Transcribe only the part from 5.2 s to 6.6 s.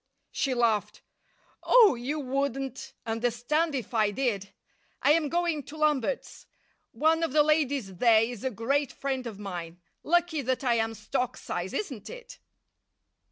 going to Lambert's.